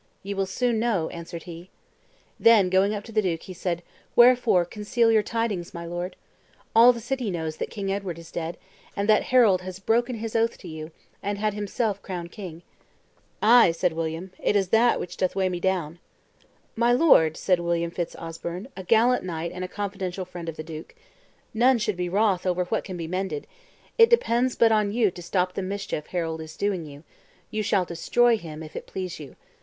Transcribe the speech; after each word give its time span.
"Ye 0.23 0.33
will 0.33 0.47
soon 0.47 0.79
know," 0.79 1.09
answered 1.09 1.43
he. 1.43 1.69
Then 2.39 2.71
going 2.71 2.91
up 2.95 3.03
to 3.03 3.11
the 3.11 3.21
duke, 3.21 3.43
he 3.43 3.53
said, 3.53 3.83
"Wherefore 4.15 4.65
conceal 4.65 5.11
your 5.11 5.21
tidings, 5.21 5.75
my 5.75 5.85
lord? 5.85 6.15
All 6.75 6.91
the 6.91 6.99
city 6.99 7.29
knows 7.29 7.57
that 7.57 7.69
King 7.69 7.91
Edward 7.91 8.17
is 8.17 8.31
dead; 8.31 8.57
and 8.95 9.07
that 9.07 9.25
Harold 9.25 9.61
has 9.61 9.77
broken 9.77 10.15
his 10.15 10.35
oath 10.35 10.57
to 10.57 10.67
you, 10.67 10.89
and 11.21 11.37
had 11.37 11.53
himself 11.53 12.01
crowned 12.01 12.31
king." 12.31 12.63
"Ay," 13.43 13.71
said 13.73 13.93
William, 13.93 14.31
"it 14.39 14.55
is 14.55 14.69
that 14.69 14.99
which 14.99 15.17
doth 15.17 15.35
weigh 15.35 15.49
me 15.49 15.59
down." 15.59 15.99
"My 16.75 16.91
lord," 16.93 17.37
said 17.37 17.59
William 17.59 17.91
Fitz 17.91 18.15
Osbern, 18.15 18.69
a 18.75 18.81
gallant 18.83 19.23
knight 19.23 19.51
and 19.53 19.69
confidential 19.69 20.25
friend 20.25 20.49
of 20.49 20.55
the 20.57 20.63
duke, 20.63 20.95
"none 21.53 21.77
should 21.77 21.95
be 21.95 22.09
wroth 22.09 22.47
over 22.47 22.63
what 22.65 22.83
can 22.83 22.97
be 22.97 23.07
mended: 23.07 23.45
it 23.99 24.09
depends 24.09 24.55
but 24.55 24.71
on 24.71 24.91
you 24.91 25.11
to 25.11 25.21
stop 25.21 25.53
the 25.53 25.61
mischief 25.61 26.07
Harold 26.07 26.41
is 26.41 26.57
doing 26.57 26.87
you; 26.87 27.03
you 27.51 27.61
shall 27.61 27.85
destroy 27.85 28.35
him, 28.35 28.63
if 28.63 28.75
it 28.75 28.87
please 28.87 29.19
you. 29.19 29.35